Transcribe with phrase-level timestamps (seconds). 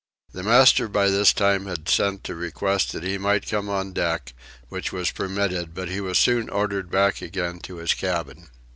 [0.31, 4.33] The master by this time had sent to request that he might come on deck,
[4.67, 8.47] which was permitted but he was soon ordered back again to his cabin.